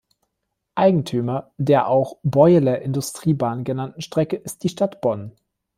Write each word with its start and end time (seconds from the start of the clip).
Eigentümer 0.73 1.51
der 1.59 1.85
auch 1.87 2.17
„Beueler 2.23 2.81
Industriebahn“ 2.81 3.63
genannten 3.63 4.01
Strecke 4.01 4.35
ist 4.35 4.63
die 4.63 4.69
Stadt 4.69 4.99
Bonn. 4.99 5.31